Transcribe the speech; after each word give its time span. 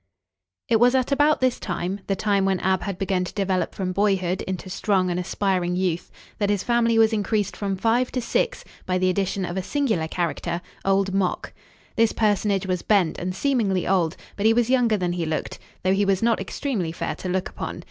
It 0.67 0.79
was 0.79 0.95
at 0.95 1.11
about 1.11 1.41
this 1.41 1.59
time, 1.59 1.99
the 2.07 2.15
time 2.15 2.43
when 2.43 2.59
Ab 2.61 2.81
had 2.81 2.97
begun 2.97 3.23
to 3.23 3.33
develop 3.35 3.75
from 3.75 3.91
boyhood 3.91 4.41
into 4.47 4.67
strong 4.67 5.11
and 5.11 5.19
aspiring 5.19 5.75
youth, 5.75 6.09
that 6.39 6.49
his 6.49 6.63
family 6.63 6.97
was 6.97 7.13
increased 7.13 7.55
from 7.55 7.75
five 7.75 8.11
to 8.13 8.19
six 8.19 8.65
by 8.87 8.97
the 8.97 9.11
addition 9.11 9.45
of 9.45 9.57
a 9.57 9.61
singular 9.61 10.07
character, 10.07 10.59
Old 10.83 11.13
Mok. 11.13 11.53
This 11.97 12.13
personage 12.13 12.65
was 12.65 12.81
bent 12.81 13.19
and 13.19 13.35
seemingly 13.35 13.87
old, 13.87 14.17
but 14.35 14.47
he 14.47 14.53
was 14.55 14.71
younger 14.71 14.97
than 14.97 15.13
he 15.13 15.27
looked, 15.27 15.59
though 15.83 15.93
he 15.93 16.03
was 16.03 16.23
not 16.23 16.39
extremely 16.41 16.91
fair 16.91 17.13
to 17.17 17.29
look 17.29 17.47
upon. 17.47 17.79